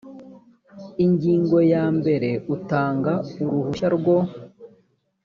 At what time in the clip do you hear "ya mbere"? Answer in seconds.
1.73-2.29